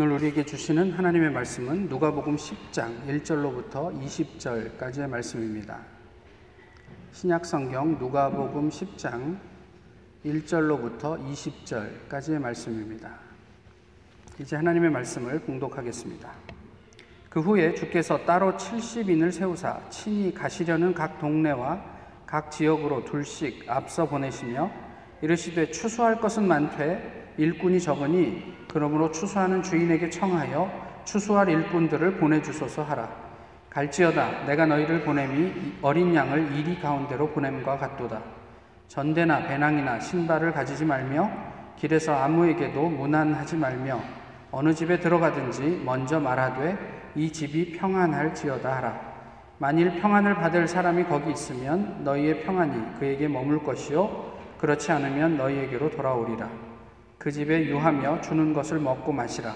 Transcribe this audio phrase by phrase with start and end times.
[0.00, 5.78] 오늘 우리에게 주시는 하나님의 말씀은 누가복음 10장 1절로부터 20절까지의 말씀입니다.
[7.12, 9.36] 신약 성경 누가복음 10장
[10.24, 13.10] 1절로부터 20절까지의 말씀입니다.
[14.38, 16.32] 이제 하나님의 말씀을 봉독하겠습니다.
[17.28, 21.84] 그 후에 주께서 따로 70인을 세우사 친히 가시려는 각 동네와
[22.24, 24.70] 각 지역으로 둘씩 앞서 보내시며
[25.20, 30.70] 이르시되 추수할 것은 많되 일꾼이 적으니 그러므로 추수하는 주인에게 청하여
[31.04, 33.08] 추수할 일꾼들을 보내주소서 하라.
[33.70, 38.20] 갈지어다 내가 너희를 보냄이 어린 양을 이리 가운데로 보냄과 같도다.
[38.88, 41.30] 전대나 배낭이나 신발을 가지지 말며
[41.78, 44.02] 길에서 아무에게도 무난하지 말며
[44.50, 46.76] 어느 집에 들어가든지 먼저 말하되
[47.14, 49.00] 이 집이 평안할지어다 하라.
[49.56, 56.69] 만일 평안을 받을 사람이 거기 있으면 너희의 평안이 그에게 머물 것이요 그렇지 않으면 너희에게로 돌아오리라.
[57.20, 59.54] 그 집에 유하며 주는 것을 먹고 마시라.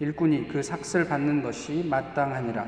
[0.00, 2.66] 일꾼이 그 삭슬 받는 것이 마땅하니라.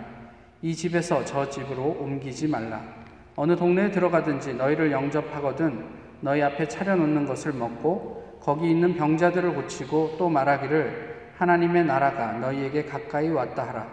[0.61, 2.83] 이 집에서 저 집으로 옮기지 말라.
[3.37, 5.83] 어느 동네에 들어가든지 너희를 영접하거든
[6.21, 13.31] 너희 앞에 차려놓는 것을 먹고 거기 있는 병자들을 고치고 또 말하기를 하나님의 나라가 너희에게 가까이
[13.31, 13.89] 왔다 하라.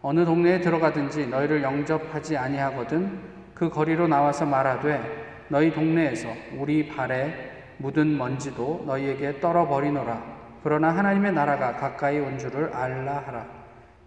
[0.00, 3.20] 어느 동네에 들어가든지 너희를 영접하지 아니하거든
[3.52, 7.49] 그 거리로 나와서 말하되 너희 동네에서 우리 발에
[7.80, 10.22] 묻은 먼지도 너희에게 떨어버리노라.
[10.62, 13.46] 그러나 하나님의 나라가 가까이 온 줄을 알라 하라.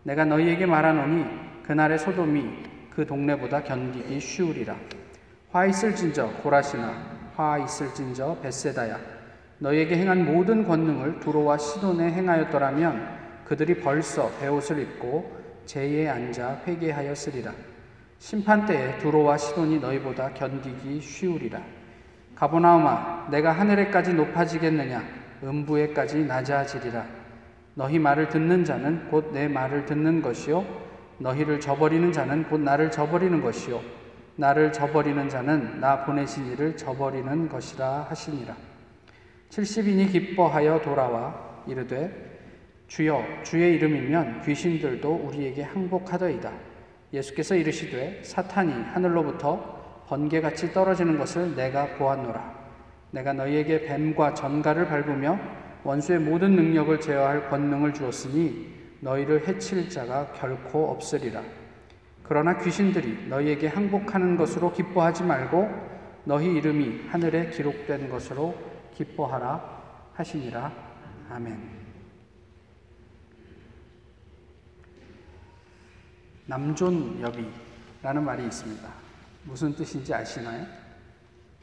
[0.04, 1.26] 내가 너희에게 말하노니
[1.64, 4.76] 그날의 소돔이 그 동네보다 견디기 쉬우리라.
[5.52, 6.94] 화 있을진저 고라시나
[7.36, 9.00] 화 있을진저 베세다야.
[9.58, 15.32] 너희에게 행한 모든 권능을 두로와 시돈에 행하였더라면 그들이 벌써 베옷을 입고
[15.66, 17.52] 제에 앉아 회개하였으리라.
[18.20, 21.62] 심판 때에 두로와 시돈이 너희보다 견디기 쉬우리라.
[22.44, 25.02] 가보나움아 내가 하늘에까지 높아지겠느냐?
[25.44, 27.05] 음부에까지 낮아지리라.
[27.75, 30.65] 너희 말을 듣는 자는 곧 내 말을 듣는 것이요.
[31.20, 33.80] 너희를 저버리는 자는 곧 나를 저버리는 것이요.
[34.36, 38.55] 나를 저버리는 자는 나 보내신 이를 저버리는 것이라 하시니라.
[39.49, 42.11] 70인이 기뻐하여 돌아와 이르되
[42.87, 46.52] 주여 주의 이름이면 귀신들도 우리에게 항복하더이다.
[47.14, 49.73] 예수께서 이르시되 사탄이 하늘로부터
[50.08, 52.64] 번개같이 떨어지는 것을 내가 보았노라.
[53.11, 55.39] 내가 너희에게 뱀과 전갈을 밟으며
[55.83, 61.41] 원수의 모든 능력을 제어할 권능을 주었으니 너희를 해칠 자가 결코 없으리라.
[62.23, 65.69] 그러나 귀신들이 너희에게 항복하는 것으로 기뻐하지 말고
[66.23, 68.55] 너희 이름이 하늘에 기록된 것으로
[68.95, 69.61] 기뻐하라
[70.14, 70.71] 하시니라.
[71.30, 71.83] 아멘.
[76.45, 79.02] 남존여비라는 말이 있습니다.
[79.43, 80.65] 무슨 뜻인지 아시나요?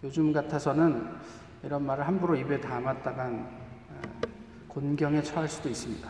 [0.03, 1.07] 요즘 같아서는
[1.63, 3.35] 이런 말을 함부로 입에 담았다간
[3.91, 4.01] 어,
[4.69, 6.09] 곤경에 처할 수도 있습니다.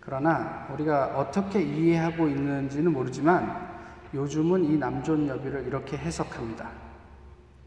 [0.00, 3.76] 그러나 우리가 어떻게 이해하고 있는지는 모르지만
[4.14, 6.70] 요즘은 이 남존 여비를 이렇게 해석합니다.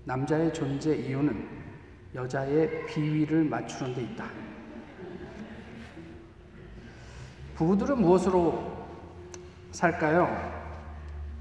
[0.05, 1.47] 남자의 존재 이유는
[2.16, 4.25] 여자의 비위를 맞추는 데 있다.
[7.55, 8.88] 부부들은 무엇으로
[9.72, 10.23] 살까요?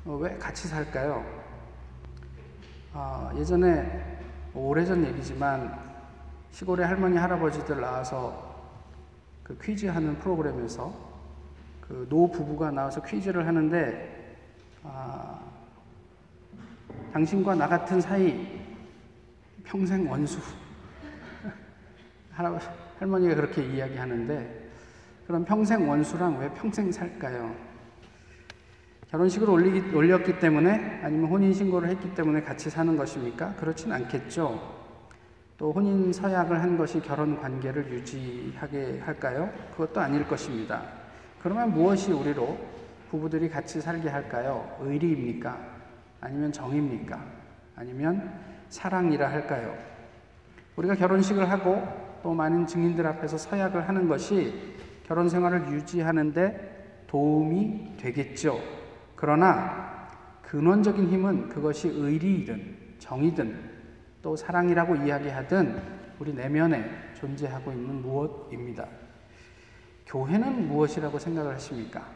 [0.05, 1.38] 어, 왜 같이 살까요?
[3.01, 4.19] 아, 예전에
[4.53, 5.73] 오래전 얘기지만
[6.51, 8.57] 시골에 할머니 할아버지들 나와서
[9.45, 10.93] 그 퀴즈 하는 프로그램에서
[11.81, 14.37] 그 노 부부가 나와서 퀴즈를 하는데
[14.83, 15.39] 아,
[17.13, 18.61] 당신과 나 같은 사이
[19.63, 20.41] 평생 원수
[22.33, 22.67] 할아버지
[22.99, 24.71] 할머니가 그렇게 이야기하는데
[25.29, 27.55] 그럼 평생 원수랑 왜 평생 살까요?
[29.11, 33.55] 결혼식을 올리기, 올렸기 때문에 아니면 혼인신고를 했기 때문에 같이 사는 것입니까?
[33.55, 34.77] 그렇진 않겠죠.
[35.57, 39.51] 또 혼인 서약을 한 것이 결혼 관계를 유지하게 할까요?
[39.73, 40.83] 그것도 아닐 것입니다.
[41.43, 42.59] 그러면 무엇이 우리로
[43.11, 44.77] 부부들이 같이 살게 할까요?
[44.81, 45.59] 의리입니까?
[46.21, 47.19] 아니면 정입니까?
[47.77, 48.31] 아니면
[48.69, 49.75] 사랑이라 할까요?
[50.77, 51.83] 우리가 결혼식을 하고
[52.23, 54.53] 또 많은 증인들 앞에서 서약을 하는 것이
[55.07, 58.78] 결혼 생활을 유지하는데 도움이 되겠죠.
[59.21, 60.07] 그러나
[60.43, 63.59] 근원적인 힘은 그것이 의리이든 정이든
[64.23, 65.83] 또 사랑이라고 이야기하든
[66.21, 68.87] 우리 내면에 존재하고 있는 무엇입니다.
[70.07, 72.07] 교회는 무엇이라고 생각을 하십니까?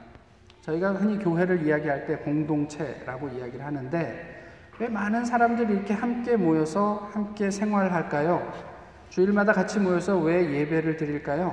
[0.60, 4.42] 저희가 흔히 교회를 이야기할 때 공동체라고 이야기를 하는데
[4.78, 8.52] 왜 많은 사람들이 이렇게 함께 모여서 함께 생활할까요?
[9.08, 11.52] 주일마다 같이 모여서 왜 예배를 드릴까요?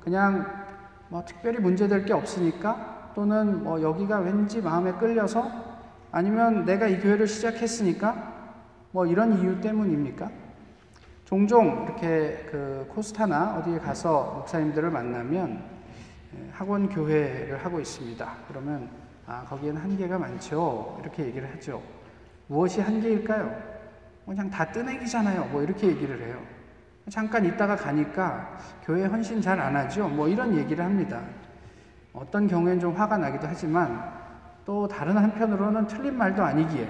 [0.00, 0.64] 그냥
[1.08, 5.50] 뭐 특별히 문제될 게 없으니까 또는 뭐 여기가 왠지 마음에 끌려서
[6.12, 8.32] 아니면 내가 이 교회를 시작했으니까
[8.92, 10.30] 뭐 이런 이유 때문입니까?
[11.24, 15.60] 종종 이렇게 그 코스타나 어디에 가서 목사님들을 만나면
[16.36, 18.34] 예, 학원 교회를 하고 있습니다.
[18.46, 18.88] 그러면
[19.26, 21.00] 아, 거기에는 한계가 많죠.
[21.02, 21.82] 이렇게 얘기를 하죠.
[22.46, 23.52] 무엇이 한계일까요?
[24.26, 25.46] 그냥 다 뜨내기잖아요.
[25.46, 26.38] 뭐 이렇게 얘기를 해요.
[27.10, 30.06] 잠깐 있다가 가니까 교회 헌신 잘 안 하죠.
[30.06, 31.20] 뭐 이런 얘기를 합니다.
[32.20, 34.12] 어떤 경우엔 좀 화가 나기도 하지만
[34.64, 36.88] 또 다른 한편으로는 틀린 말도 아니기에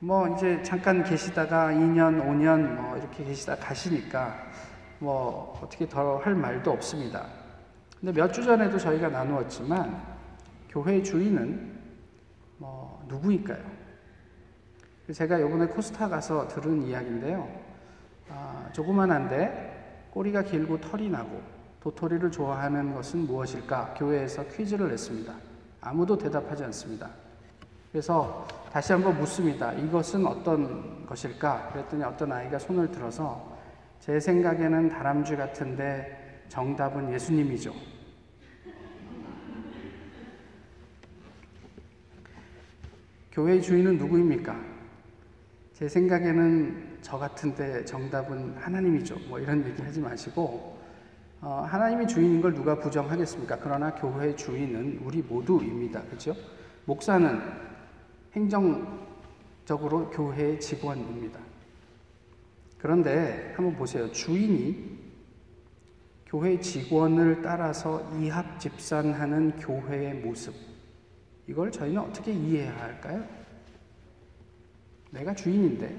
[0.00, 4.34] 뭐 이제 잠깐 계시다가 2년, 5년 뭐 이렇게 계시다 가시니까
[5.00, 7.26] 뭐 어떻게 더 할 말도 없습니다.
[8.00, 10.00] 근데 몇 주 전에도 저희가 나누었지만
[10.70, 11.78] 교회 주인은
[12.58, 13.62] 뭐 누구일까요?
[15.12, 17.48] 제가 요번에 코스타 가서 들은 이야기인데요.
[18.30, 21.40] 아, 조그만한데 꼬리가 길고 털이 나고
[21.88, 23.94] 도토리를 좋아하는 것은 무엇일까?
[23.96, 25.32] 교회에서 퀴즈를 냈습니다.
[25.80, 27.08] 아무도 대답하지 않습니다.
[27.90, 29.72] 그래서 다시 한번 묻습니다.
[29.72, 31.70] 이것은 어떤 것일까?
[31.72, 33.56] 그랬더니 어떤 아이가 손을 들어서
[34.00, 37.72] 제 생각에는 다람쥐 같은데 정답은 예수님이죠.
[43.32, 44.60] 교회의 주인은 누구입니까?
[45.72, 49.16] 제 생각에는 저 같은데 정답은 하나님이죠.
[49.28, 50.77] 뭐 이런 얘기 하지 마시고,
[51.40, 53.58] 어, 하나님이 주인인 걸 누가 부정하겠습니까?
[53.62, 56.02] 그러나 교회의 주인은 우리 모두입니다.
[56.02, 56.34] 그죠?
[56.84, 57.40] 목사는
[58.32, 61.38] 행정적으로 교회의 직원입니다.
[62.78, 64.10] 그런데 한번 보세요.
[64.10, 64.98] 주인이
[66.26, 70.54] 교회 직원을 따라서 이합 집산하는 교회의 모습.
[71.46, 73.24] 이걸 저희는 어떻게 이해해야 할까요?
[75.10, 75.96] 내가 주인인데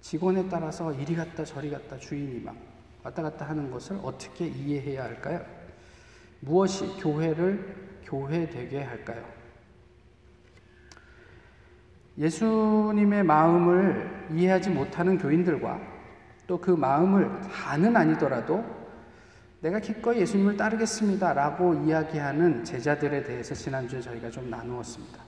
[0.00, 2.73] 직원에 따라서 이리 갔다 저리 갔다 주인이 막
[3.04, 5.44] 왔다 갔다 하는 것을 어떻게 이해해야 할까요?
[6.40, 9.24] 무엇이 교회를 교회되게 할까요?
[12.18, 15.94] 예수님의 마음을 이해하지 못하는 교인들과
[16.46, 18.64] 또 그 마음을 다는 아니더라도
[19.60, 21.32] 내가 기꺼이 예수님을 따르겠습니다.
[21.32, 25.18] 라고 이야기하는 제자들에 대해서 지난주에 저희가 좀 나누었습니다.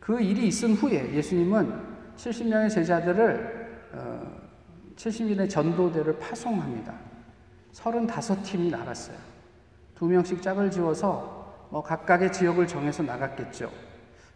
[0.00, 4.41] 그 일이 있은 후에 예수님은 70명의 제자들을 어,
[4.96, 6.92] 70인의 전도대를 파송합니다.
[7.72, 9.16] 35팀이 나갔어요.
[9.94, 13.70] 두 명씩 짝을 지어서 뭐 각각의 지역을 정해서 나갔겠죠.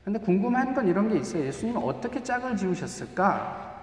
[0.04, 1.44] 근데 궁금한 건 이런 게 있어요.
[1.44, 3.74] 예수님은 어떻게 짝을 지으셨을까?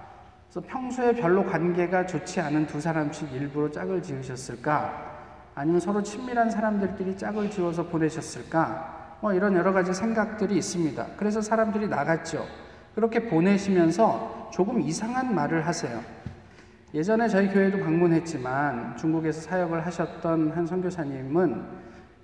[0.49, 5.11] 그래서 평소에 별로 관계가 좋지 않은 두 사람씩 일부러 짝을 지으셨을까?
[5.55, 9.17] 아니면 서로 친밀한 사람들끼리 짝을 지어서 보내셨을까?
[9.21, 11.05] 뭐 이런 여러 가지 생각들이 있습니다.
[11.17, 12.45] 그래서 사람들이 나갔죠.
[12.95, 16.01] 그렇게 보내시면서 조금 이상한 말을 하세요.
[16.93, 21.63] 예전에 저희 교회도 방문했지만 중국에서 사역을 하셨던 한 선교사님은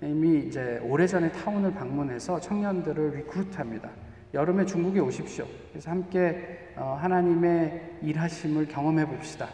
[0.02, 3.90] 이미 이제 오래전에 타운을 방문해서 청년들을 리크루트합니다.
[4.32, 5.44] 여름에 중국에 오십시오.
[5.72, 9.48] 그래서 함께 어, 하나님의 일하심을 경험해 봅시다.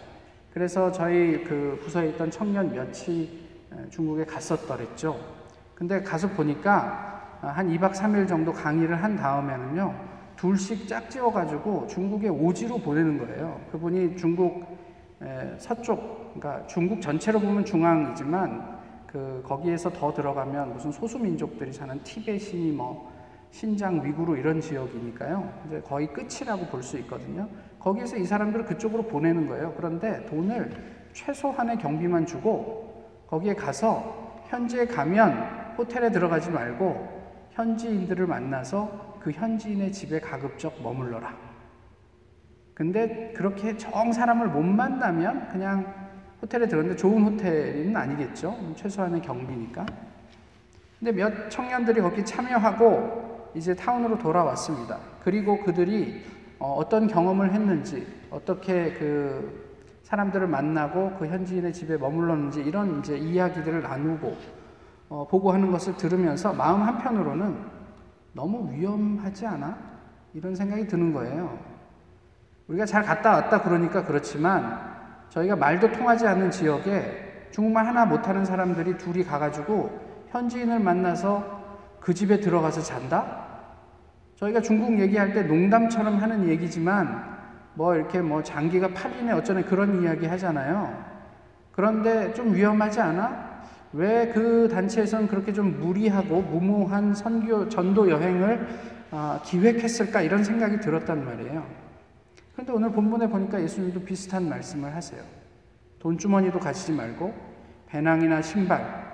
[0.53, 3.41] 그래서 저희 그 부서에 있던 청년 몇이
[3.89, 5.19] 중국에 갔었더랬죠.
[5.75, 9.95] 근데 가서 보니까 어, 한 2박 3일 정도 강의를 한 다음에는요,
[10.37, 13.59] 둘씩 짝지어가지고 중국에 오지로 보내는 거예요.
[13.73, 14.77] 그분이 중국
[15.59, 18.77] 서쪽, 그러니까 중국 전체로 보면 중앙이지만
[19.07, 23.13] 그 거기에서 더 들어가면 무슨 소수 민족들이 사는 티베시니 뭐
[23.51, 25.51] 신장 위구르 이런 지역이니까요.
[25.67, 27.49] 이제 거의 끝이라고 볼 수 있거든요.
[27.79, 29.73] 거기에서 이 사람들을 그쪽으로 보내는 거예요.
[29.77, 30.71] 그런데 돈을
[31.13, 37.17] 최소한의 경비만 주고 거기에 가서 현지에 가면 호텔에 들어가지 말고
[37.53, 41.46] 현지인들을 만나서 그 현지인의 집에 가급적 머물러라.
[42.77, 45.95] 근데 그렇게 정 사람을 못 만나면 그냥
[46.43, 48.55] 호텔에 들었는데 좋은 호텔은 아니겠죠.
[48.77, 49.87] 최소한의 경비니까.
[50.99, 54.99] 근데 몇 청년들이 거기 참여하고 이제 타운으로 돌아왔습니다.
[55.25, 56.23] 그리고 그들이
[56.59, 63.83] 어, 떤 경험을 했는지, 어떻게 그 사람들을 만나고 그 현지인의 집에 머물렀는지 이런 이제 이야기들을
[63.83, 64.37] 나누고
[65.09, 67.57] 어, 보고하는 것을 들으면서 마음 한편으로는
[68.35, 69.79] 너무 위험하지 않아?
[70.35, 71.76] 이런 생각이 드는 거예요.
[72.69, 74.81] 우리가 잘 갔다 왔다 그러니까 그렇지만
[75.29, 81.65] 저희가 말도 통하지 않는 지역에 중국말 하나 못하는 사람들이 둘이 가가지고 현지인을 만나서
[82.01, 83.47] 그 집에 들어가서 잔다?
[84.37, 87.37] 저희가 중국 얘기할 때 농담처럼 하는 얘기지만
[87.75, 91.05] 뭐 이렇게 뭐 장기가 8이네 어쩌네 그런 이야기 하잖아요.
[91.73, 93.47] 그런데 좀 위험하지 않아?
[93.93, 98.67] 왜 그 단체에서는 그렇게 좀 무리하고 무모한 선교 전도 여행을
[99.11, 101.86] 어, 기획했을까 이런 생각이 들었단 말이에요.
[102.57, 105.23] 그런데 오늘 본문에 보니까 예수님도 비슷한 말씀을 하세요.
[105.99, 107.35] 돈주머니도 가지지 말고
[107.87, 109.07] 배낭이나 신발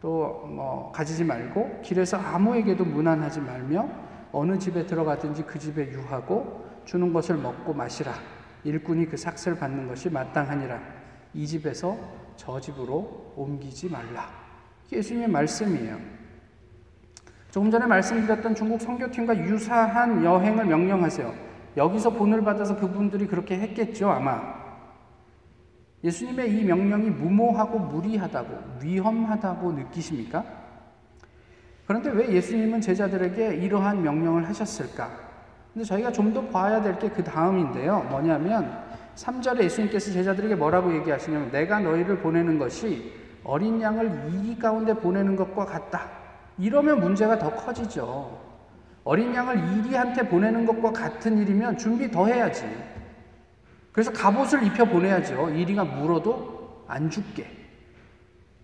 [0.00, 3.88] 또 뭐 가지지 말고 길에서 아무에게도 무난하지 말며
[4.30, 8.12] 어느 집에 들어가든지 그 집에 유하고 주는 것을 먹고 마시라.
[8.64, 10.78] 일꾼이 그 삭슬 받는 것이 마땅하니라.
[11.34, 11.96] 이 집에서
[12.36, 14.28] 저 집으로 옮기지 말라.
[14.92, 15.98] 예수님의 말씀이에요.
[17.50, 21.51] 조금 전에 말씀드렸던 중국 선교팀과 유사한 여행을 명령하세요.
[21.76, 24.40] 여기서 본을 받아서 그분들이 그렇게 했겠죠, 아마.
[26.04, 30.44] 예수님의 이 명령이 무모하고 무리하다고, 위험하다고 느끼십니까?
[31.86, 35.10] 그런데 왜 예수님은 제자들에게 이러한 명령을 하셨을까?
[35.72, 38.06] 근데 저희가 좀 더 봐야 될 게 그 다음인데요.
[38.10, 38.78] 뭐냐면
[39.16, 43.12] 3절에 예수님께서 제자들에게 뭐라고 얘기하시냐면 내가 너희를 보내는 것이
[43.44, 46.10] 어린 양을 이기 가운데 보내는 것과 같다.
[46.58, 48.51] 이러면 문제가 더 커지죠.
[49.04, 52.64] 어린 양을 이리한테 보내는 것과 같은 일이면 준비 더 해야지.
[53.92, 55.50] 그래서 갑옷을 입혀 보내야죠.
[55.50, 57.46] 이리가 물어도 안 죽게.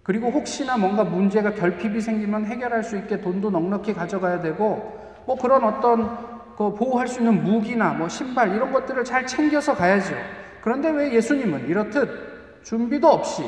[0.03, 5.65] 그리고 혹시나 뭔가 문제가 결핍이 생기면 해결할 수 있게 돈도 넉넉히 가져가야 되고 뭐 그런
[5.65, 10.15] 어떤 그 보호할 수 있는 무기나 뭐 신발 이런 것들을 잘 챙겨서 가야죠.
[10.63, 13.43] 그런데 왜 예수님은 이렇듯 준비도 없이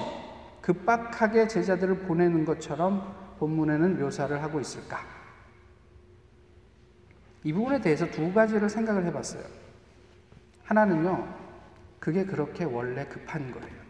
[0.61, 5.20] 급박하게 제자들을 보내는 것처럼 본문에는 묘사를 하고 있을까?
[7.45, 9.43] 이 부분에 대해서 두 가지를 생각을 해봤어요.
[10.65, 11.27] 하나는요,
[11.99, 13.81] 그게 그렇게 원래 급한 거예요.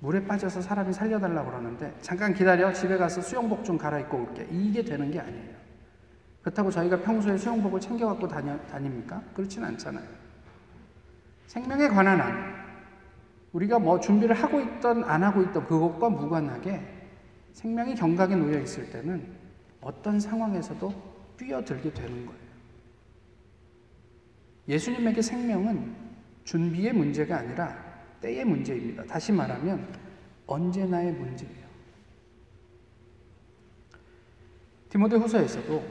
[0.00, 4.46] 물에 빠져서 사람이 살려달라고 그러는데, 잠깐 기다려, 집에 가서 수영복 좀 갈아입고 올게.
[4.50, 5.54] 이게 되는 게 아니에요.
[6.42, 9.22] 그렇다고 저희가 평소에 수영복을 챙겨갖고 다녀, 다닙니까?
[9.32, 10.06] 그렇진 않잖아요.
[11.46, 12.54] 생명에 관한 한,
[13.52, 16.82] 우리가 뭐 준비를 하고 있던, 안 하고 있던 그것과 무관하게
[17.52, 19.26] 생명이 경각에 놓여 있을 때는
[19.80, 22.44] 어떤 상황에서도 뛰어들게 되는 거예요.
[24.68, 25.94] 예수님에게 생명은
[26.44, 27.76] 준비의 문제가 아니라
[28.20, 29.04] 때의 문제입니다.
[29.04, 29.86] 다시 말하면
[30.46, 31.64] 언제나의 문제예요.
[34.88, 35.84] 디모데 후서에서도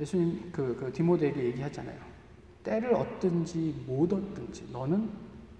[0.00, 1.98] 예수님 그, 그 디모데에게 얘기하잖아요.
[2.62, 5.10] 때를 얻든지 못 얻든지 너는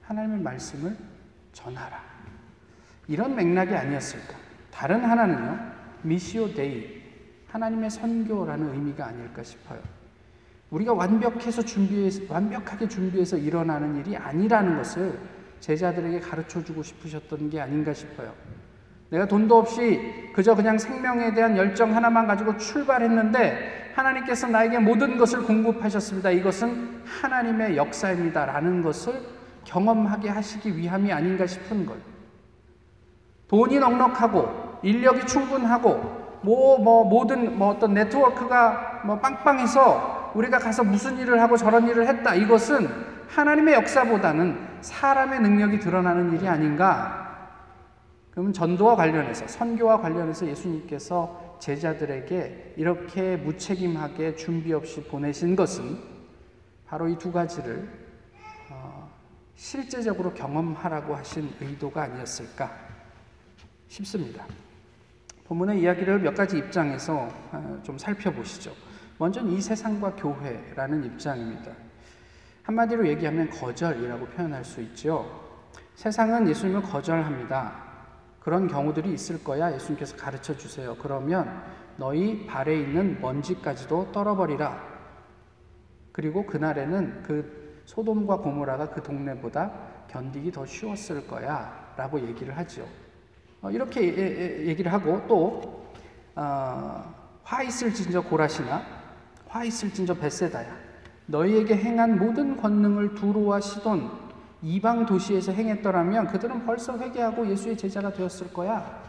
[0.03, 0.97] 하나님의 말씀을
[1.53, 2.03] 전하라.
[3.09, 4.37] 이런 맥락이 아니었을까?
[4.71, 5.73] 다른 하나는요,
[6.03, 6.98] Missio Dei,
[7.49, 9.81] 하나님의 선교라는 의미가 아닐까 싶어요.
[10.71, 15.19] 우리가 완벽해서 준비해서, 완벽하게 준비해서 일어나는 일이 아니라는 것을
[15.61, 18.33] 제자들에게 가르쳐 주고 싶으셨던 게 아닌가 싶어요.
[19.11, 25.43] 내가 돈도 없이 그저 그냥 생명에 대한 열정 하나만 가지고 출발했는데 하나님께서 나에게 모든 것을
[25.43, 26.31] 공급하셨습니다.
[26.31, 28.45] 이것은 하나님의 역사입니다.
[28.45, 29.15] 라는 것을
[29.65, 32.03] 경험하게 하시기 위함이 아닌가 싶은 거예요.
[33.49, 41.19] 돈이 넉넉하고 인력이 충분하고 뭐, 뭐, 모든 뭐 어떤 네트워크가 뭐 빵빵해서 우리가 가서 무슨
[41.19, 42.35] 일을 하고 저런 일을 했다.
[42.35, 42.89] 이것은
[43.29, 47.27] 하나님의 역사보다는 사람의 능력이 드러나는 일이 아닌가
[48.31, 55.99] 그러면 전도와 관련해서 선교와 관련해서 예수님께서 제자들에게 이렇게 무책임하게 준비 없이 보내신 것은
[56.87, 57.89] 바로 이 두 가지를
[58.71, 59.11] 어,
[59.57, 62.71] 실제적으로 경험하라고 하신 의도가 아니었을까
[63.89, 64.45] 싶습니다.
[65.49, 68.71] 본문의 이야기를 몇 가지 입장에서 어, 좀 살펴보시죠.
[69.17, 71.73] 먼저는 이 세상과 교회라는 입장입니다.
[72.65, 75.27] 한마디로 얘기하면 거절이라고 표현할 수 있죠.
[75.95, 77.89] 세상은 예수님을 거절합니다.
[78.41, 79.73] 그런 경우들이 있을 거야.
[79.73, 80.95] 예수님께서 가르쳐 주세요.
[81.01, 81.63] 그러면
[81.97, 84.81] 너희 발에 있는 먼지까지도 떨어버리라.
[86.13, 89.73] 그리고 그날에는 그 소돔과 고모라가 그 동네보다
[90.09, 91.95] 견디기 더 쉬웠을 거야.
[91.97, 92.55] 라고 얘기를.
[92.55, 92.65] 어,
[93.73, 95.85] 이렇게 얘기를 하고 또,
[96.35, 98.83] 어, 화 있을 진저 고라시나
[99.49, 100.89] 화 있을 진저 베세다야.
[101.27, 104.11] 너희에게 행한 모든 권능을 두루와 시돈
[104.63, 109.03] 이방 도시에서 행했더라면 그들은 벌써 회개하고 예수의 제자가 되었을 거야.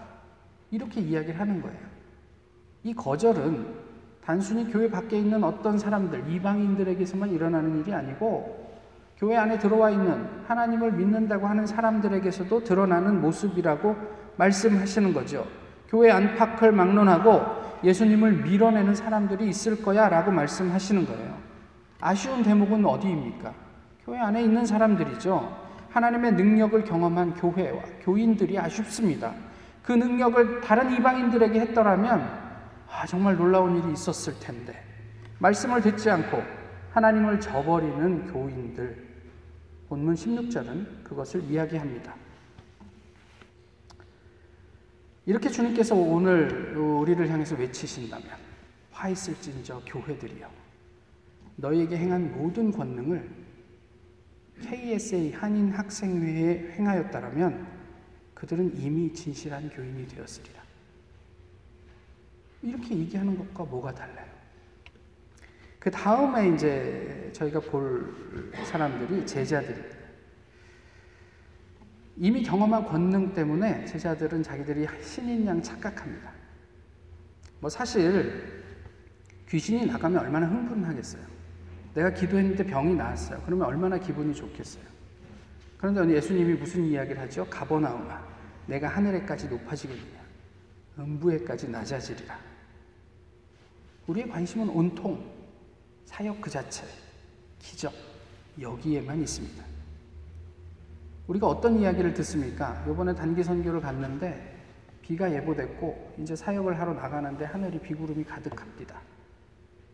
[0.72, 1.80] 이렇게 이야기를 하는 거예요.
[2.84, 3.90] 이 거절은
[4.24, 8.70] 단순히 교회 밖에 있는 어떤 사람들, 이방인들에게서만 일어나는 일이 아니고
[9.18, 13.96] 교회 안에 들어와 있는 하나님을 믿는다고 하는 사람들에게서도 드러나는 모습이라고
[14.40, 15.46] 말씀하시는 거죠.
[15.90, 21.38] 교회 안팎을 막론하고 예수님을 밀어내는 사람들이 있을 거야 라고 말씀하시는 거예요.
[22.00, 23.54] 아쉬운 대목은 어디입니까?
[24.06, 25.70] 교회 안에 있는 사람들이죠.
[25.90, 29.34] 하나님의 능력을 경험한 교회와 교인들이 아쉽습니다.
[29.84, 32.50] 그 능력을 다른 이방인들에게 했더라면
[32.92, 34.84] 아, 정말 놀라운 일이 있었을 텐데.
[35.40, 36.42] 말씀을 듣지 않고
[36.92, 39.10] 하나님을 저버리는 교인들.
[39.90, 42.14] 본문 16절은 그것을 이야기합니다.
[45.26, 48.28] 이렇게 주님께서 오늘 우리를 향해서 외치신다면
[48.92, 50.50] 화 있을진저 교회들이여
[51.58, 53.30] 너희에게 행한 모든 권능을
[54.62, 57.68] KSA 한인 학생회에 행하였다면
[58.34, 60.64] 그들은 이미 진실한 교인이 되었으리라.
[62.62, 64.28] 이렇게 얘기하는 것과 뭐가 달라요?
[65.78, 68.14] 그 다음에 이제 저희가 볼
[68.66, 69.99] 사람들이 제자들입니다.
[72.20, 76.30] 이미 경험한 권능 때문에 제자들은 자기들이 신인 양 착각합니다.
[77.62, 78.62] 뭐 사실
[79.48, 81.24] 귀신이 나가면 얼마나 흥분하겠어요.
[81.96, 83.42] 내가 기도했는데 병이 나았어요.
[83.46, 84.84] 그러면 얼마나 기분이 좋겠어요.
[85.78, 87.48] 그런데 예수님이 무슨 이야기를 하죠?
[87.50, 88.22] 가버나움아,
[88.68, 90.20] 내가 하늘에까지 높아지겠느냐?
[91.00, 92.38] 음부에까지 낮아지리라.
[94.08, 95.24] 우리의 관심은 온통
[96.04, 96.84] 사역 그 자체,
[97.60, 97.94] 기적,
[98.60, 99.79] 여기에만 있습니다.
[101.30, 102.84] 우리가 어떤 이야기를 듣습니까?
[102.90, 104.58] 이번에 단기 선교를 갔는데
[105.04, 109.00] 비가 예보됐고 이제 사역을 하러 나가는데 하늘이 비구름이 가득합니다.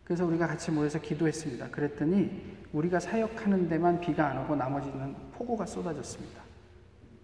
[0.06, 1.72] 그래서 우리가 같이 모여서 기도했습니다.
[1.72, 6.42] 그랬더니 우리가 사역하는 데만 비가 안 오고 나머지는 폭우가 쏟아졌습니다.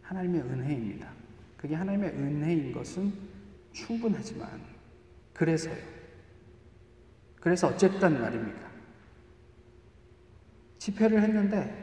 [0.02, 1.08] 하나님의 은혜입니다.
[1.56, 3.14] 그게 하나님의 은혜인 것은
[3.72, 4.50] 충분하지만
[5.34, 5.76] 그래서요.
[7.40, 8.72] 그래서 어쨌단 말입니까?
[10.80, 11.81] 집회를 했는데 뭐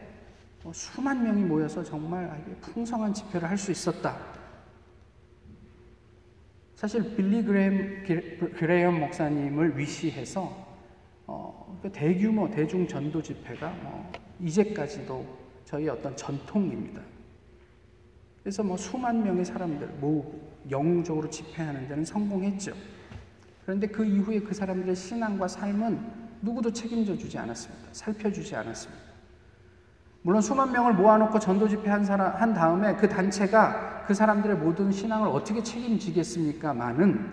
[0.75, 4.17] 수만 명이 모여서 정말 풍성한 집회를 할 수 있었다.
[6.75, 8.05] 사실 빌리 그레임,
[8.55, 10.67] 그레이엄 목사님을 위시해서
[11.27, 15.27] 어, 그 대규모 대중 전도 집회가 어, 이제까지도
[15.65, 17.03] 저희 어떤 전통입니다.
[18.43, 22.73] 그래서 뭐 수만 명의 사람들 모으고 영웅적으로 집회하는 데는 성공했죠.
[23.63, 27.89] 그런데 그 이후에 그 사람들의 신앙과 삶은 누구도 책임져 주지 않았습니다.
[27.93, 29.08] 살펴주지 않았습니다.
[30.29, 35.27] 물론 수만 명을 모아놓고 전도 집회한 사람 한 다음에 그 단체가 그 사람들의 모든 신앙을
[35.27, 36.75] 어떻게 책임지겠습니까?
[36.75, 37.33] 많은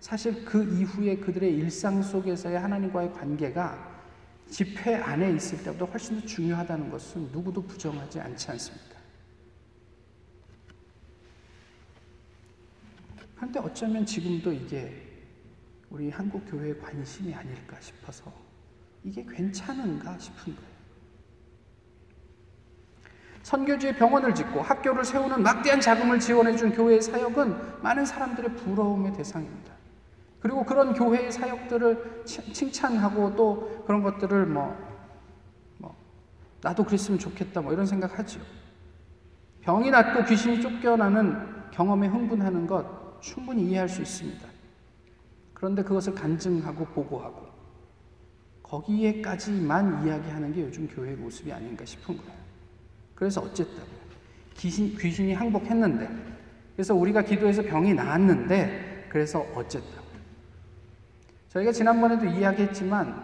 [0.00, 3.78] 사실 그 이후에 그들의 일상 속에서의 하나님과의 관계가
[4.50, 8.96] 집회 안에 있을 때보다 훨씬 더 중요하다는 것은 누구도 부정하지 않지 않습니까?
[13.36, 15.00] 그런데 어쩌면 지금도 이게
[15.90, 18.32] 우리 한국 교회의 관심이 아닐까 싶어서
[19.04, 20.71] 이게 괜찮은가 싶은 거예요.
[23.42, 29.72] 선교지에 병원을 짓고 학교를 세우는 막대한 자금을 지원해 준 교회의 사역은 많은 사람들의 부러움의 대상입니다.
[30.40, 34.76] 그리고 그런 교회의 사역들을 칭찬하고 또 그런 것들을 뭐,
[35.78, 35.94] 뭐
[36.60, 38.40] 나도 그랬으면 좋겠다 뭐 이런 생각하죠.
[39.60, 44.48] 병이 낫고 귀신이 쫓겨나는 경험에 흥분하는 것 충분히 이해할 수 있습니다.
[45.54, 47.46] 그런데 그것을 간증하고 보고하고
[48.64, 52.41] 거기에까지만 이야기하는 게 요즘 교회의 모습이 아닌가 싶은 거예요.
[53.22, 53.84] 그래서 어쨌든
[54.56, 56.08] 귀신, 귀신이 항복했는데
[56.74, 60.02] 그래서 우리가 기도해서 병이 나았는데 그래서 어쨌든
[61.50, 63.14] 저희가 지난번에도 이야기했지만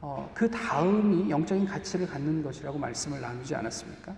[0.00, 4.16] 어, 그 다음이 영적인 가치를 갖는 것이라고 말씀을 나누지 않았습니까?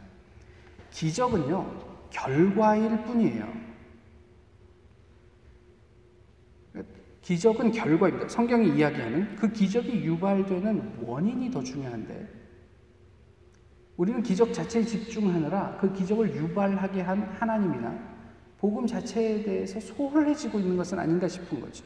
[0.92, 3.52] 기적은요 결과일 뿐이에요.
[7.22, 8.28] 기적은 결과입니다.
[8.28, 12.45] 성경이 이야기하는 그 기적이 유발되는 원인이 더 중요한데
[13.96, 17.94] 우리는 기적 자체에 집중하느라 그 기적을 유발하게 한 하나님이나
[18.58, 21.84] 복음 자체에 대해서 소홀해지고 있는 것은 아닌가 싶은 거죠.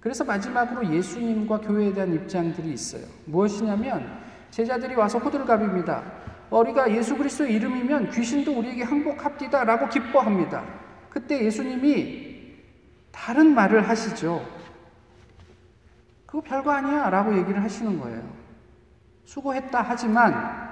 [0.00, 3.02] 그래서 마지막으로 예수님과 교회에 대한 입장들이 있어요.
[3.24, 6.02] 무엇이냐면 제자들이 와서 호들갑입니다.
[6.50, 10.64] 우리가 예수 그리스도의 이름이면 귀신도 우리에게 항복합디다라고 기뻐합니다.
[11.10, 12.54] 그때 예수님이
[13.10, 14.46] 다른 말을 하시죠.
[16.24, 18.22] 그거 별거 아니야 라고 얘기를 하시는 거예요.
[19.24, 20.65] 수고했다 하지만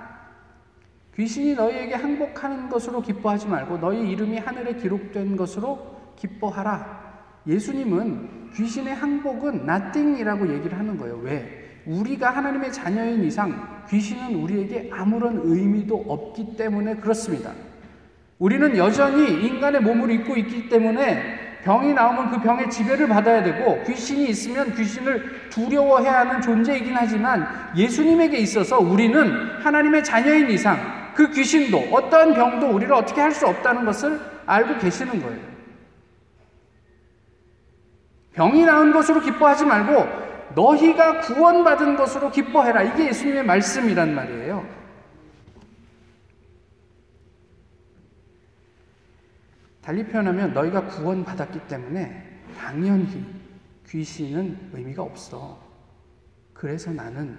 [1.16, 7.05] 귀신이 너희에게 항복하는 것으로 기뻐하지 말고 너희 이름이 하늘에 기록된 것으로 기뻐하라.
[7.46, 11.20] 예수님은 귀신의 항복은 nothing이라고 얘기를 하는 거예요.
[11.22, 11.83] 왜?
[11.87, 17.53] 우리가 하나님의 자녀인 이상 귀신은 우리에게 아무런 의미도 없기 때문에 그렇습니다.
[18.38, 24.29] 우리는 여전히 인간의 몸을 입고 있기 때문에 병이 나오면 그 병의 지배를 받아야 되고 귀신이
[24.29, 27.46] 있으면 귀신을 두려워해야 하는 존재이긴 하지만
[27.77, 33.85] 예수님에게 있어서 우리는 하나님의 자녀인 이상 그 귀신도 어떠한 병도 우리를 어떻게 할 수 없다는
[33.85, 35.55] 것을 알고 계시는 거예요.
[38.33, 42.83] 병이 나은 것으로 기뻐하지 말고 너희가 구원받은 것으로 기뻐해라.
[42.83, 44.68] 이게 예수님의 말씀이란 말이에요.
[49.83, 53.24] 달리 표현하면 너희가 구원받았기 때문에 당연히
[53.88, 55.61] 귀신은 의미가 없어.
[56.55, 57.38] 그래서 나는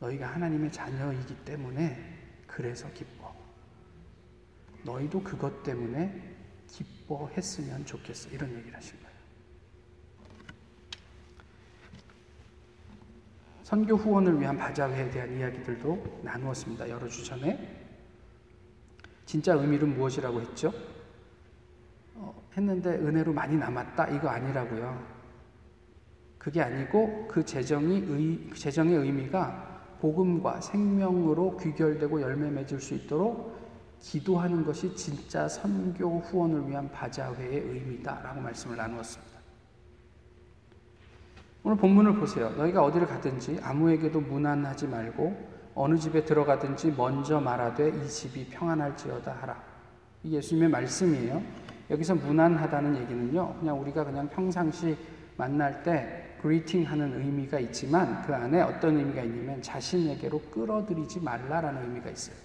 [0.00, 2.13] 너희가 하나님의 자녀이기 때문에
[2.54, 3.34] 그래서 기뻐.
[4.84, 6.36] 너희도 그것 때문에
[6.68, 8.28] 기뻐했으면 좋겠어.
[8.30, 9.14] 이런 얘기를 하신 거예요.
[13.64, 16.88] 선교 후원을 위한 바자회에 대한 이야기들도 나누었습니다.
[16.88, 17.82] 여러 주 전에.
[19.26, 20.72] 진짜 의미는 무엇이라고 했죠?
[22.14, 24.10] 어, 했는데 은혜로 많이 남았다.
[24.10, 25.04] 이거 아니라고요.
[26.38, 29.73] 그게 아니고 그 재정이 의, 그 재정의 의미가
[30.04, 33.56] 복음과 생명으로 귀결되고 열매 맺을 수 있도록
[34.00, 39.32] 기도하는 것이 진짜 선교 후원을 위한 바자회의 의미다라고 말씀을 나누었습니다.
[41.62, 42.50] 오늘 본문을 보세요.
[42.50, 49.62] 너희가 어디를 가든지 아무에게도 무난하지 말고 어느 집에 들어가든지 먼저 말하되 이 집이 평안할지어다 하라.
[50.22, 51.42] 이 예수님의 말씀이에요.
[51.88, 53.56] 여기서 무난하다는 얘기는요.
[53.58, 54.98] 그냥 우리가 그냥 평상시
[55.38, 62.10] 만날 때 그리팅 하는 의미가 있지만 그 안에 어떤 의미가 있냐면 자신에게로 끌어들이지 말라라는 의미가
[62.10, 62.36] 있어요.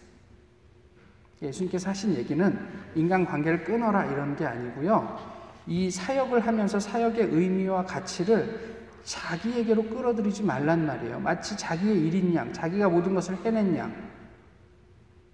[1.41, 2.59] 예수님께서 하신 얘기는
[2.95, 5.19] 인간 관계를 끊어라 이런 게 아니고요.
[5.67, 11.19] 이 사역을 하면서 사역의 의미와 가치를 자기에게로 끌어들이지 말란 말이에요.
[11.19, 13.93] 마치 자기의 일인 양, 자기가 모든 것을 해낸 양.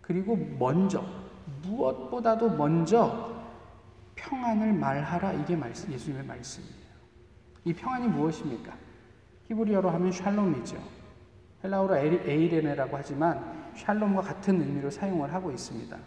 [0.01, 1.06] 그리고 먼저,
[1.62, 3.32] 무엇보다도 먼저
[4.15, 5.34] 평안을 말하라.
[5.34, 6.85] 이게 예수님의 말씀이에요.
[7.65, 8.73] 이 평안이 무엇입니까?
[9.47, 10.78] 히브리어로 하면 샬롬이죠.
[11.63, 13.43] 헬라어로 에이레네라고 하지만
[13.75, 15.97] 샬롬과 같은 의미로 사용을 하고 있습니다.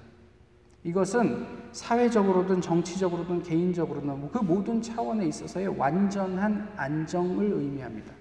[0.84, 8.12] 이것은 사회적으로든 정치적으로든 개인적으로든 그 모든 차원에 있어서의 완전한 안정을 의미합니다.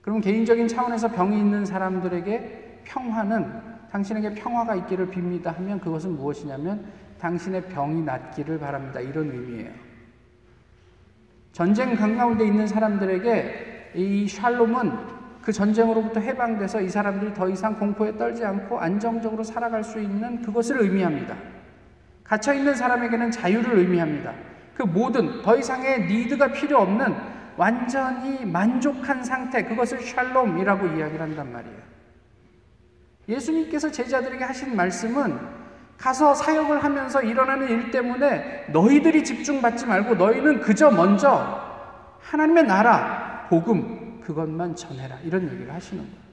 [0.00, 7.68] 그럼 개인적인 차원에서 병이 있는 사람들에게 평화는 당신에게 평화가 있기를 빕니다 하면 그것은 무엇이냐면 당신의
[7.68, 9.00] 병이 낫기를 바랍니다.
[9.00, 9.93] 이런 의미예요.
[11.54, 14.92] 전쟁 강가운데 있는 사람들에게 이 샬롬은
[15.40, 20.80] 그 전쟁으로부터 해방돼서 이 사람들이 더 이상 공포에 떨지 않고 안정적으로 살아갈 수 있는 그것을
[20.80, 21.36] 의미합니다.
[22.24, 24.34] 갇혀 있는 사람에게는 자유를 의미합니다.
[24.74, 27.14] 그 모든 더 이상의 니드가 필요 없는
[27.56, 31.78] 완전히 만족한 상태 그것을 샬롬이라고 이야기를 한단 말이에요.
[33.28, 35.38] 예수님께서 제자들에게 하신 말씀은
[35.98, 41.60] 가서 사역을 하면서 일어나는 일 때문에 너희들이 집중받지 말고 너희는 그저 먼저
[42.20, 45.16] 하나님의 나라, 복음, 그것만 전해라.
[45.24, 46.24] 이런 얘기를 하시는 거예요.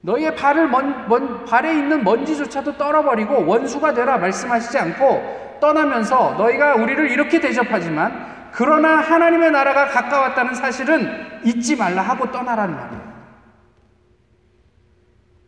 [0.00, 7.10] 너희의 발을 먼, 먼, 발에 있는 먼지조차도 떨어버리고 원수가 되라 말씀하시지 않고 떠나면서 너희가 우리를
[7.10, 13.16] 이렇게 대접하지만 그러나 하나님의 나라가 가까웠다는 사실은 잊지 말라 하고 떠나라는 말이에요.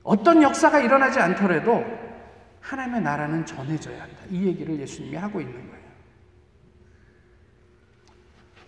[0.03, 1.85] 어떤 역사가 일어나지 않더라도
[2.61, 4.19] 하나님의 나라는 전해져야 한다.
[4.31, 5.89] 이 얘기를 예수님이 하고 있는 거예요.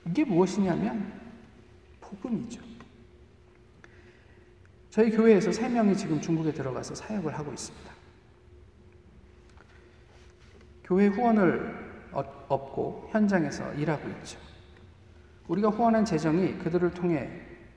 [0.07, 1.21] 이게 무엇이냐면
[2.01, 2.61] 복음이죠.
[4.91, 7.91] 저희 교회에서 세 명이 지금 중국에 들어가서 사역을 하고 있습니다.
[10.83, 12.11] 교회 후원을
[12.49, 14.39] 얻고 현장에서 일하고 있죠.
[15.47, 17.31] 우리가 후원한 재정이 그들을 통해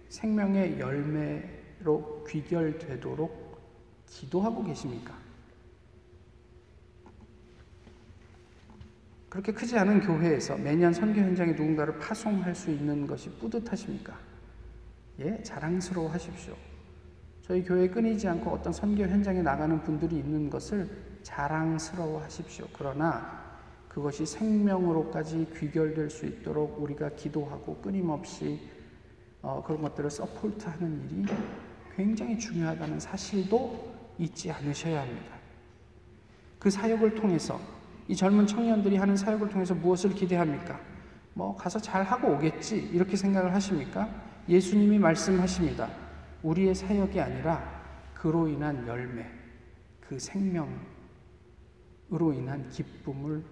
[0.10, 3.62] 생명의 열매로 귀결되도록
[4.08, 5.23] 기도하고 계십니까?
[9.34, 14.16] 그렇게 크지 않은 교회에서 매년 선교 현장에 누군가를 파송할 수 있는 것이 뿌듯하십니까?
[15.22, 16.54] 예, 자랑스러워 하십시오.
[17.42, 20.88] 저희 교회에 끊이지 않고 어떤 선교 현장에 나가는 분들이 있는 것을
[21.24, 22.68] 자랑스러워 하십시오.
[22.74, 23.42] 그러나
[23.90, 28.60] 그것이 생명으로까지 귀결될 수 있도록 우리가 기도하고 끊임없이
[29.42, 31.34] 어, 그런 것들을 서포트하는 일이
[31.96, 35.34] 굉장히 중요하다는 사실도 잊지 않으셔야 합니다.
[36.60, 37.60] 그 사역을 통해서
[38.08, 40.80] 이 젊은 청년들이 하는 사역을 통해서 무엇을 기대합니까?
[41.34, 44.10] 뭐 가서 잘 하고 오겠지 이렇게 생각을 하십니까?
[44.48, 45.90] 예수님이 말씀하십니다.
[46.44, 47.82] 우리의 사역이 아니라
[48.14, 49.26] 그로 인한 열매,
[50.02, 50.74] 그 생명으로
[52.34, 53.44] 인한 기쁨을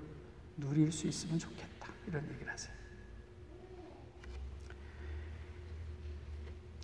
[0.57, 1.89] 누릴 수 있으면 좋겠다.
[2.07, 2.73] 이런 얘기를 하세요.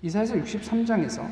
[0.01, 1.30] 이사에서 63장에서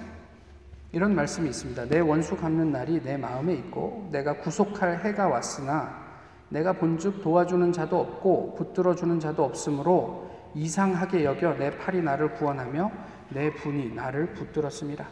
[0.91, 1.85] 이런 말씀이 있습니다.
[1.85, 6.04] 내 원수 갚는 날이 내 마음에 있고 내가 구속할 해가 왔으나
[6.49, 12.91] 내가 본즉 도와주는 자도 없고 붙들어 주는 자도 없으므로 이상하게 여겨 내 팔이 나를 구원하며
[13.29, 15.05] 내 분이 나를 붙들었습니다.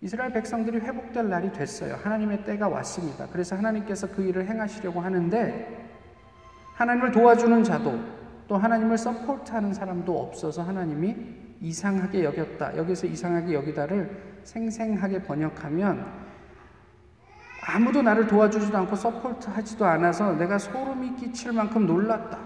[0.00, 1.94] 이스라엘 백성들이 회복될 날이 됐어요.
[2.02, 3.28] 하나님의 때가 왔습니다.
[3.30, 5.88] 그래서 하나님께서 그 일을 행하시려고 하는데
[6.74, 8.00] 하나님을 도와주는 자도
[8.48, 11.16] 또 하나님을 support하는 사람도 없어서 하나님이
[11.60, 12.76] 이상하게 여겼다.
[12.76, 16.04] 여기서 이상하게 여기다를 생생하게 번역하면
[17.64, 22.38] 아무도 나를 도와주지도 않고 support하지도 않아서 내가 소름이 끼칠 만큼 놀랐다.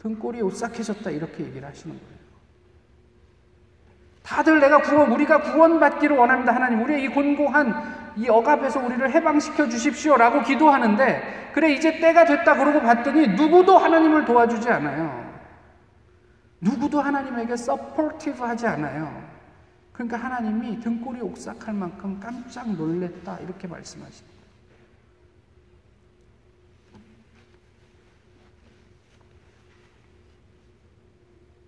[0.00, 1.10] 등골이 오싹해졌다.
[1.10, 2.22] 이렇게 얘기를 하시는 거예요.
[4.22, 6.54] 다들 내가 구원, 우리가 구원받기를 원합니다.
[6.54, 12.54] 하나님, 우리의 이 곤고한 이 억압에서 우리를 해방시켜 주십시오 라고 기도하는데, 그래, 이제 때가 됐다
[12.54, 15.32] 그러고 봤더니 누구도 하나님을 도와주지 않아요.
[16.60, 19.22] 누구도 하나님에게 supportive 하지 않아요.
[19.92, 23.38] 그러니까 하나님이 등골이 오싹할 만큼 깜짝 놀랬다.
[23.40, 24.41] 이렇게 말씀하십니다.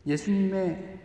[0.07, 1.01] 예수님의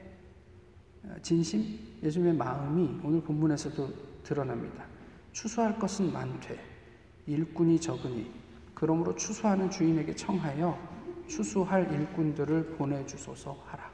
[1.22, 4.86] 진심, 예수님의 마음이 오늘 본문에서도 드러납니다.
[5.32, 6.60] 추수할 것은 많되
[7.26, 8.32] 일꾼이 적으니
[8.74, 10.78] 그러므로 추수하는 주인에게 청하여
[11.28, 13.90] 추수할 일꾼들을 보내주소서 하라.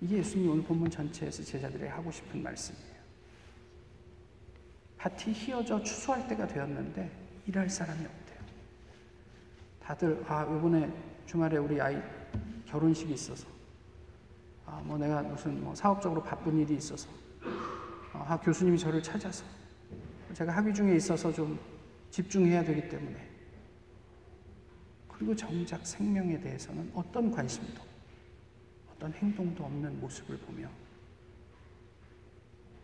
[0.00, 2.92] 이게 예수님이 오늘 본문 전체에서 제자들에게 하고 싶은 말씀이에요.
[4.98, 7.10] 밭이 휘어져 추수할 때가 되었는데
[7.46, 8.38] 일할 사람이 없대요.
[9.80, 10.92] 다들 아 이번에
[11.26, 11.96] 주말에 우리 아이
[12.66, 13.51] 결혼식이 있어서
[14.72, 17.08] 아뭐 내가 무슨 뭐 사업적으로 바쁜 일이 있어서
[18.14, 19.44] 아 교수님이 저를 찾아서
[20.32, 21.58] 제가 학위 중에 있어서 좀
[22.10, 23.30] 집중해야 되기 때문에
[25.08, 27.82] 그리고 정작 생명에 대해서는 어떤 관심도
[28.94, 30.68] 어떤 행동도 없는 모습을 보며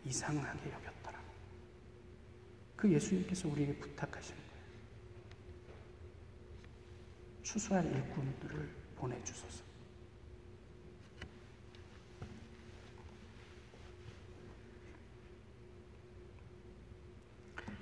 [0.05, 1.19] 이상하게 여겼더라.
[2.77, 4.49] 그 예수님께서 우리에게 부탁하시는 거예요.
[7.43, 9.68] 추수할 일꾼들을 보내주소서.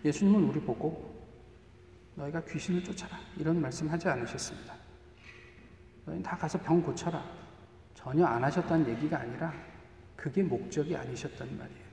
[0.06, 1.14] 예수님은 우리 보고
[2.14, 4.74] 너희가 귀신을 쫓아라 이런 말씀 하지 않으셨습니다.
[6.04, 7.22] 너희 다 가서 병 고쳐라
[7.94, 9.52] 전혀 안 하셨다는 얘기가 아니라
[10.14, 11.86] 그게 목적이 아니셨단 말이에요.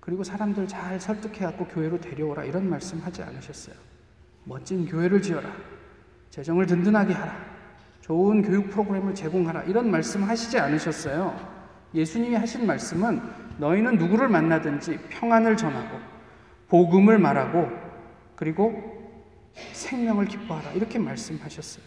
[0.00, 3.76] 그리고 사람들 잘 설득해갖고 교회로 데려오라 이런 말씀 하지 않으셨어요.
[4.44, 5.48] 멋진 교회를 지어라
[6.30, 7.52] 재정을 든든하게 하라
[8.00, 11.62] 좋은 교육 프로그램을 제공하라 이런 말씀 하시지 않으셨어요.
[11.94, 13.22] 예수님이 하신 말씀은
[13.58, 16.11] 너희는 누구를 만나든지 평안을 전하고
[16.72, 17.68] 복음을 말하고
[18.34, 18.72] 그리고
[19.74, 21.84] 생명을 기뻐하라 이렇게 말씀하셨어요.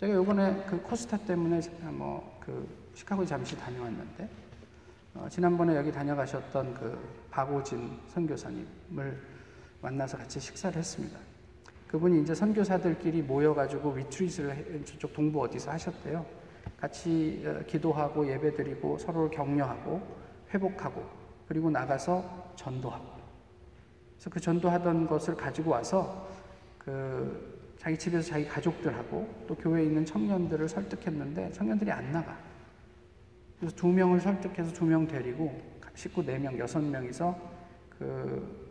[0.00, 4.26] 제가 요번에 그 코스타 때문에 뭐그 시카고에 잠시 다녀왔는데
[5.16, 6.98] 어, 지난번에 여기 다녀가셨던 그
[7.30, 9.22] 박오진 선교사님을
[9.82, 11.18] 만나서 같이 식사를 했습니다.
[11.88, 16.24] 그분이 이제 선교사들끼리 모여가지고 리트리트를 저쪽 동부 어디서 하셨대요.
[16.80, 20.00] 같이 어, 기도하고 예배드리고 서로를 격려하고
[20.54, 21.17] 회복하고
[21.48, 23.18] 그리고 나가서 전도하고.
[24.14, 26.28] 그래서 그 전도하던 것을 가지고 와서
[26.76, 32.38] 그 자기 집에서 자기 가족들하고 또 교회에 있는 청년들을 설득했는데 청년들이 안 나가.
[33.58, 35.60] 그래서 두 명을 설득해서 두 명 데리고
[35.94, 37.36] 식구 네 명, 여섯 명이서
[37.98, 38.68] 그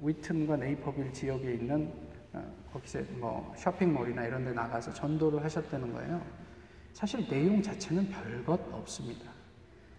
[0.00, 1.92] 위튼과 네이퍼빌 지역에 있는
[2.32, 6.20] 어, 거기서 뭐 쇼핑몰이나 이런 데 나가서 전도를 하셨다는 거예요.
[6.92, 9.30] 사실 내용 자체는 별것 없습니다.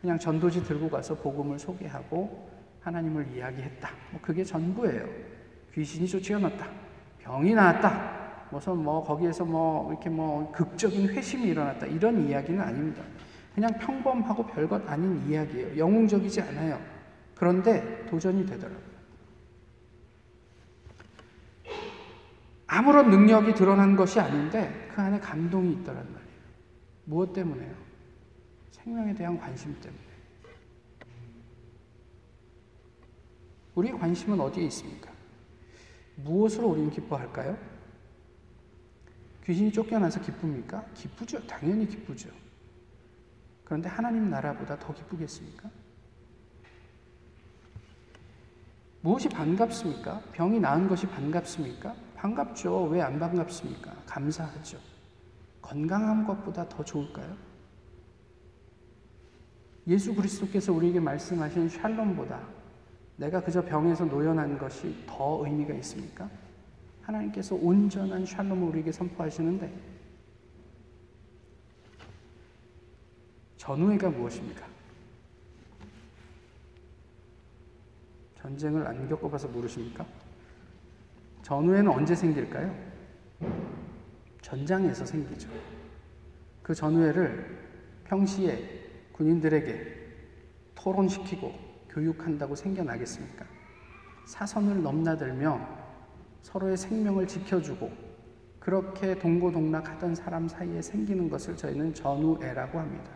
[0.01, 2.49] 그냥 전도지 들고 가서 복음을 소개하고
[2.81, 3.89] 하나님을 이야기했다.
[4.11, 5.07] 뭐 그게 전부예요.
[5.73, 6.67] 귀신이 쫓겨났다.
[7.19, 8.47] 병이 나았다.
[8.49, 11.85] 무슨 뭐 거기에서 뭐 이렇게 뭐 극적인 회심이 일어났다.
[11.85, 13.03] 이런 이야기는 아닙니다.
[13.53, 15.77] 그냥 평범하고 별것 아닌 이야기예요.
[15.77, 16.81] 영웅적이지 않아요.
[17.35, 18.91] 그런데 도전이 되더라고요.
[22.65, 26.31] 아무런 능력이 드러난 것이 아닌데 그 안에 감동이 있더란 말이에요.
[27.05, 27.90] 무엇 때문에요?
[28.71, 30.01] 생명에 대한 관심 때문에.
[33.75, 35.11] 우리의 관심은 어디에 있습니까?
[36.17, 37.57] 무엇으로 우리는 기뻐할까요?
[39.45, 40.85] 귀신이 쫓겨나서 기쁩니까?
[40.93, 41.45] 기쁘죠.
[41.47, 42.29] 당연히 기쁘죠.
[43.63, 45.69] 그런데 하나님 나라보다 더 기쁘겠습니까?
[49.01, 50.21] 무엇이 반갑습니까?
[50.33, 51.95] 병이 나은 것이 반갑습니까?
[52.15, 52.83] 반갑죠.
[52.83, 54.03] 왜 안 반갑습니까?
[54.05, 54.77] 감사하죠.
[55.61, 57.35] 건강한 것보다 더 좋을까요?
[59.87, 62.39] 예수 그리스도께서 우리에게 말씀하신 샬롬보다
[63.17, 66.29] 내가 그저 병에서 노연한 것이 더 의미가 있습니까?
[67.01, 69.71] 하나님께서 온전한 샬롬을 우리에게 선포하시는데
[73.57, 74.67] 전후회가 무엇입니까?
[78.41, 80.05] 전쟁을 안 겪어봐서 모르십니까?
[81.43, 82.75] 전후회는 언제 생길까요?
[84.41, 85.49] 전장에서 생기죠.
[86.63, 87.59] 그 전후회를
[88.05, 88.80] 평시에
[89.13, 90.01] 군인들에게
[90.75, 91.53] 토론시키고
[91.89, 93.45] 교육한다고 생겨나겠습니까?
[94.25, 95.59] 사선을 넘나들며
[96.41, 97.91] 서로의 생명을 지켜주고
[98.59, 103.11] 그렇게 동고동락하던 사람 사이에 생기는 것을 저희는 전후애라고 합니다.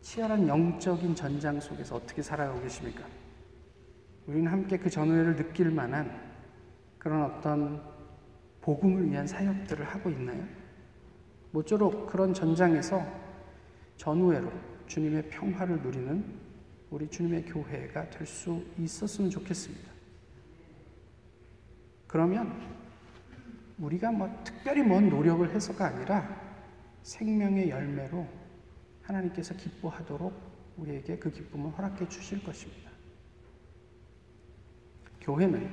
[0.00, 3.04] 치열한 영적인 전장 속에서 어떻게 살아가고 계십니까?
[4.26, 6.10] 우리는 함께 그 전후회를 느낄 만한
[6.98, 7.82] 그런 어떤
[8.60, 10.44] 복음을 위한 사역들을 하고 있나요?
[11.50, 13.04] 모쪼록 그런 전장에서
[14.02, 14.50] 전후회로
[14.88, 16.24] 주님의 평화를 누리는
[16.90, 19.92] 우리 주님의 교회가 될 수 있었으면 좋겠습니다.
[22.08, 22.52] 그러면
[23.78, 26.36] 우리가 뭐 특별히 뭔 노력을 해서가 아니라
[27.04, 28.26] 생명의 열매로
[29.02, 30.32] 하나님께서 기뻐하도록
[30.78, 32.90] 우리에게 그 기쁨을 허락해 주실 것입니다.
[35.20, 35.70] 교회는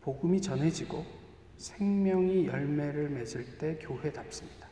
[0.00, 1.06] 복음이 전해지고
[1.58, 4.71] 생명이 열매를 맺을 때 교회답습니다.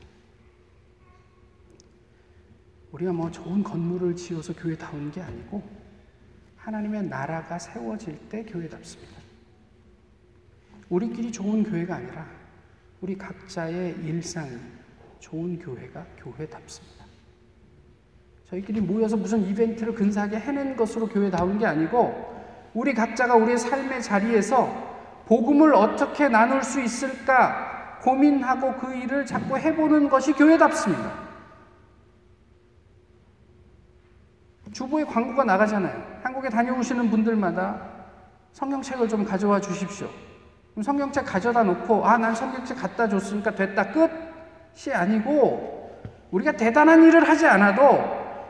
[2.92, 5.62] 우리가 뭐 좋은 건물을 지어서 교회다운 게 아니고
[6.56, 9.20] 하나님의 나라가 세워질 때 교회답습니다.
[10.88, 12.26] 우리끼리 좋은 교회가 아니라
[13.00, 14.58] 우리 각자의 일상이
[15.20, 17.06] 좋은 교회가 교회답습니다.
[18.48, 25.24] 저희끼리 모여서 무슨 이벤트를 근사하게 해낸 것으로 교회다운 게 아니고 우리 각자가 우리의 삶의 자리에서
[25.26, 31.29] 복음을 어떻게 나눌 수 있을까 고민하고 그 일을 자꾸 해보는 것이 교회답습니다.
[34.80, 36.02] 주보에 광고가 나가잖아요.
[36.22, 37.82] 한국에 다녀오시는 분들마다
[38.52, 40.08] 성경책을 좀 가져와 주십시오.
[40.72, 43.92] 그럼 성경책 가져다 놓고, 아, 난 성경책 갖다 줬으니까 됐다.
[43.92, 48.00] 끝이 아니고, 우리가 대단한 일을 하지 않아도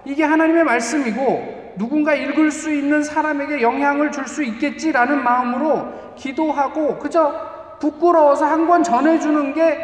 [0.05, 7.77] 이게 하나님의 말씀이고, 누군가 읽을 수 있는 사람에게 영향을 줄 수 있겠지라는 마음으로 기도하고, 그저
[7.81, 9.79] 부끄러워서 한 권 전해주는 게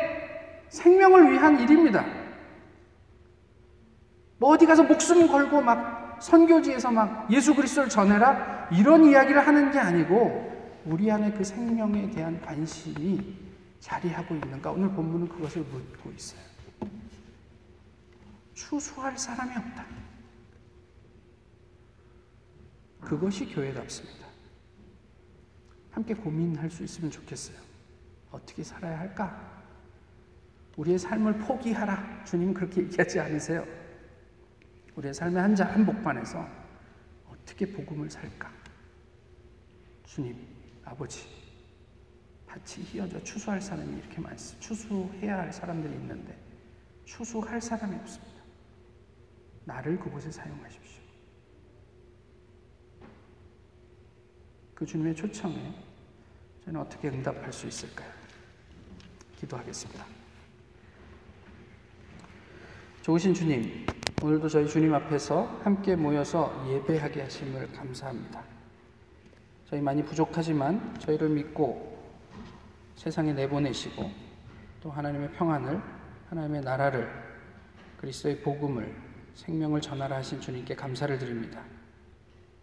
[0.69, 2.05] 생명을 위한 일입니다.
[4.39, 9.79] 뭐 어디 가서 목숨 걸고 막 선교지에서 막 예수 그리스도를 전해라 이런 이야기를 하는 게
[9.79, 13.37] 아니고 우리 안에 그 생명에 대한 관심이
[13.81, 16.41] 자리하고 있는가 오늘 본문은 그것을 묻고 있어요.
[18.55, 19.85] 추수할 사람이 없다.
[23.01, 24.27] 그것이 교회답습니다.
[25.91, 27.57] 함께 고민할 수 있으면 좋겠어요.
[28.31, 29.57] 어떻게 살아야 할까?
[30.77, 32.25] 우리의 삶을 포기하라.
[32.25, 33.65] 주님 그렇게 얘기하지 않으세요.
[34.97, 36.49] 우리의 삶의 한자 한복판에서
[37.29, 38.51] 어떻게 복음을 살까?
[40.05, 40.47] 주님,
[40.85, 41.29] 아버지,
[42.47, 44.67] 밭이 휘어져 추수할 사람이 이렇게 많습니다.
[44.67, 46.37] 추수해야 할 사람들이 있는데
[47.05, 48.43] 추수할 사람이 없습니다.
[49.65, 51.03] 나를 그곳에 사용하십시오.
[54.75, 55.75] 그 주님의 초청에
[56.65, 58.11] 저는 어떻게 응답할 수 있을까요?
[59.39, 60.07] 기도하겠습니다.
[63.03, 63.87] 좋으신 주님,
[64.23, 68.43] 오늘도 저희 주님 앞에서 함께 모여서 예배하게 하심을 감사합니다.
[69.69, 71.99] 저희 많이 부족하지만 저희를 믿고
[72.95, 74.11] 세상에 내보내시고
[74.83, 75.83] 또 하나님의 평안을
[76.31, 77.11] 하나님의 나라를
[78.01, 78.97] 그리스도의 복음을
[79.35, 81.61] 생명을 전하라 하신 주님께 감사를 드립니다.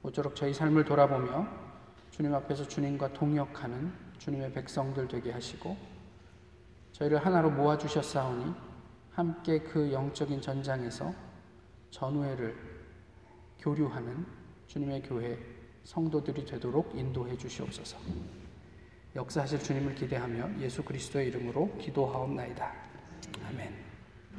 [0.02, 1.48] 모쪼록 저희 삶을 돌아보며
[2.10, 5.78] 주님 앞에서 주님과 동역하는 주님의 백성들 되게 하시고
[6.94, 8.56] 저희를 하나로 모아 주셨사오니
[9.12, 11.14] 함께 그 영적인 전장에서
[11.94, 12.56] 전우회를
[13.60, 14.26] 교류하는
[14.66, 15.38] 주님의 교회
[15.84, 17.98] 성도들이 되도록 인도해 주시옵소서.
[19.16, 22.74] 역사하실 주님을 기대하며 예수 그리스도의 이름으로 기도하옵나이다.
[23.48, 23.93] 아멘.